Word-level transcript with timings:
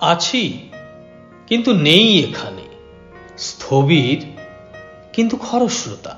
আছি, 0.00 0.70
কিন্তু 1.46 1.72
নেই 1.72 2.18
এখানে। 2.18 2.62
স্থবির, 3.38 4.24
কিন্তু 5.12 5.36
খরস্রোতা। 5.36 6.16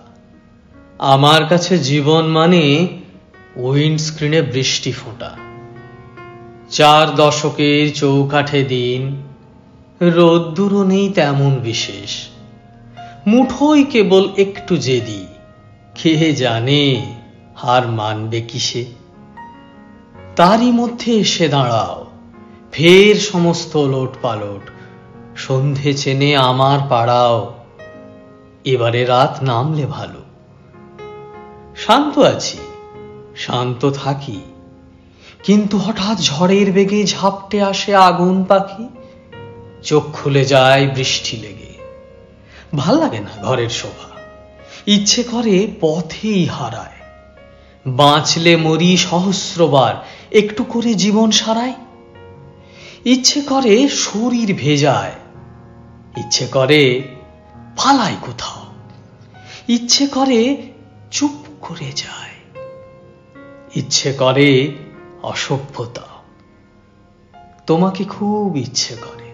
আমার 0.98 1.46
কাছে 1.46 1.78
জীবন 1.78 2.26
মানে 2.26 2.88
উইন্ড 3.56 4.00
স্ক্রিনে 4.00 4.42
বৃষ্টি 4.42 4.92
ফোঁটা। 4.92 5.30
চার 6.70 7.14
দশকের 7.14 7.94
চৌকাঠে 7.94 8.64
দিন, 8.64 9.22
রোদ্দুরও 10.00 10.84
নেই 10.84 11.08
তেমন 11.08 11.54
বিশেষ। 11.54 12.28
মুঠোই 13.26 13.84
কেবল 13.84 14.28
একটু 14.36 14.76
জেদি 14.76 15.26
কে 15.94 16.32
জানে 16.32 17.12
হার 17.56 17.88
মানবে 17.88 18.40
কিসে। 18.40 18.84
তারই 20.36 20.70
মধ্যে 20.70 21.12
এসে 21.12 21.48
দাঁড়াও 21.48 22.01
ফের 22.72 23.14
সমস্ত 23.14 23.76
লোট 23.76 24.10
পালট 24.22 24.70
সন্ধে 25.38 25.94
চেনে 25.94 26.36
আমার 26.36 26.78
পাড়াও। 26.88 27.54
এবারে 28.64 29.04
রাত 29.04 29.38
নামলে 29.42 29.86
ভালো। 29.86 30.20
শান্ত 31.76 32.18
আছি, 32.18 32.58
শান্ত 33.36 33.90
থাকি। 33.90 34.40
কিন্তু 35.42 35.78
হঠাৎ 35.78 36.18
ঝড়ের 36.20 36.72
বেগে 36.72 37.04
ঝাপটে 37.04 37.62
আসে 37.62 37.96
আগুন 37.96 38.44
পাখি। 38.44 38.88
চোখ 39.82 40.04
খুলে 40.12 40.44
যায় 40.44 40.86
বৃষ্টি 40.86 41.36
লেগে। 41.36 41.78
ভালো 42.76 43.00
লাগে 43.00 43.20
না 43.20 43.42
ঘরের 43.42 43.68
শোভা। 43.68 44.20
ইচ্ছে 44.86 45.22
করে 45.22 45.68
পথেই 45.80 46.46
হারায়। 46.46 47.26
বাঁচলে 47.86 48.56
মরি 48.56 48.96
সহস্রবার। 48.96 49.94
একটু 50.30 50.64
করে 50.64 50.94
জীবন 50.94 51.30
সারায় 51.30 51.74
ইচ্ছে 53.04 53.40
করে 53.40 53.88
শরীর 53.88 54.54
ভেজায়, 54.54 55.12
ইচ্ছে 56.16 56.46
করে 56.46 57.02
পালাই 57.76 58.16
কোথাও, 58.22 58.64
ইচ্ছে 59.68 60.06
করে 60.06 60.56
চুপ 61.10 61.30
করে 61.60 61.92
যায়, 61.96 62.34
ইচ্ছে 63.76 64.12
করে 64.12 64.72
অসভ্যতা। 65.22 66.06
তোমাকে 67.66 68.04
খুব 68.04 68.56
ইচ্ছে 68.56 68.94
করে 68.94 69.28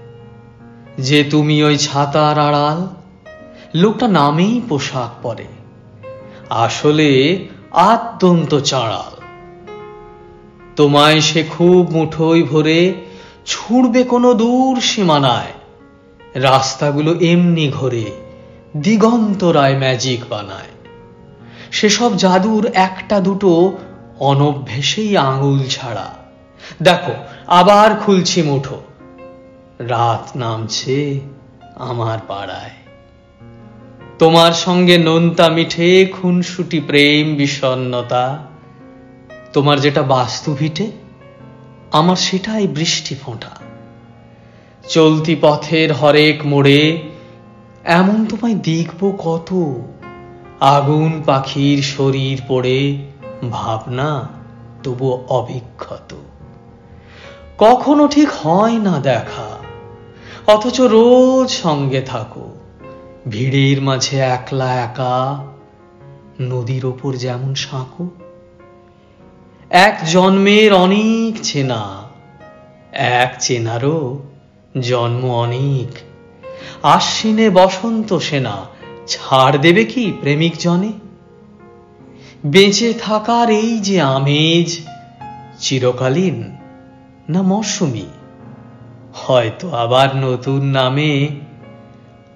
যে 1.03 1.25
তুমি 1.25 1.65
ওই 1.65 1.77
ছাতার 1.79 2.39
আড়াল, 2.39 2.89
লোকটা 3.75 4.09
নামেই 4.09 4.63
পোশাক 4.69 5.11
পরে, 5.23 5.47
আসলে 6.51 7.09
আত্যন্ত 7.73 8.55
চাঁড়াল। 8.61 9.15
তোমায় 10.77 11.21
সে 11.21 11.43
খুব 11.43 11.91
মুঠোই 11.91 12.43
ভরে 12.43 13.08
ছুঁড়বে 13.49 14.05
কোনো 14.05 14.35
দূর 14.35 14.81
সীমানায়। 14.81 15.53
রাস্তাগুলো 16.35 17.15
এমনি 17.15 17.69
ঘোরে 17.69 18.05
দিগন্তরায় 18.77 19.79
ম্যাজিক 19.79 20.21
বানায়। 20.29 20.71
সেসব 21.73 22.17
জাদুর 22.17 22.71
একটা 22.75 23.21
দুটো 23.21 23.73
অনভ্যেসেই 24.21 25.17
আঙুল 25.17 25.65
ছাড়া। 25.71 26.15
দেখো, 26.83 27.13
আবার 27.47 27.95
খুলছি 27.95 28.43
মুঠো। 28.43 28.81
রাত 29.79 30.37
নামছে 30.37 31.21
আমার 31.75 32.19
পাড়ায়। 32.29 32.71
তোমার 34.19 34.53
সঙ্গে 34.53 34.99
নোনতা 34.99 35.49
মিঠে 35.49 36.07
খুনসুটি 36.07 36.81
প্রেম 36.81 37.35
বিষণ্নতা। 37.35 38.39
তোমার 39.53 39.81
যেটা 39.81 40.03
বাস্তু 40.03 40.55
ভিটে 40.55 41.08
আমার 41.93 42.17
সেটাই 42.17 42.67
বৃষ্টি 42.67 43.15
ফোঁটা। 43.15 43.57
চলতি 44.89 45.37
পথের 45.41 45.93
হরেক 45.93 46.47
মোড়ে 46.47 47.09
এমন 47.85 48.27
তোমায় 48.27 48.55
দেখব 48.55 49.13
কত। 49.19 49.51
আগুন 50.61 51.23
পাখির 51.27 51.83
শরীর 51.83 52.43
পড়ে, 52.49 52.99
ভাবনা 53.51 54.29
তবু 54.83 55.13
অভিক্ষত 55.29 56.15
কখনো 57.59 58.09
ঠিক 58.09 58.29
হয় 58.43 58.79
না 58.79 58.99
দেখা, 58.99 59.49
অথচ 60.47 60.81
রোজ 60.81 61.51
সঙ্গে 61.51 62.01
থাকো। 62.01 62.55
ভিড়ের 63.29 63.83
মাঝে 63.83 64.19
একলা 64.19 64.75
একা, 64.75 65.45
নদীর 66.41 66.87
ওপর 66.87 67.13
যেমন 67.15 67.55
সাঁকো 67.55 68.09
এক 69.71 70.01
জন্মের 70.13 70.73
অনেক 70.73 71.39
চেনা, 71.43 72.03
এক 72.93 73.37
চেনারও 73.41 74.19
জন্ম 74.81 75.31
অনেক। 75.31 75.99
আশ্বিনে 76.83 77.51
বসন্ত 77.51 78.19
সেনা, 78.19 78.67
ছাড় 79.07 79.59
দেবে 79.59 79.85
কি 79.85 80.13
প্রেমিক 80.21 80.57
জনে? 80.59 80.93
বেঁচে 82.47 82.93
থাকার 82.93 83.51
এই 83.51 83.79
যে 83.79 84.01
আমেজ, 84.01 84.81
চিরকালীন 85.59 86.57
না 87.29 87.43
মরশুমি 87.43 88.07
হয়তো 89.15 89.71
আবার 89.71 90.17
নতুন 90.17 90.65
নামে 90.65 91.29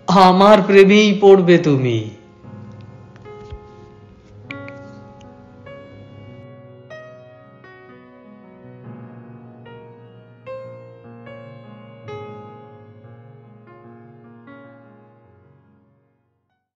আমার 0.06 0.62
প্রেমেই 0.62 1.18
পড়বে 1.20 1.58
তুমি। 1.58 2.10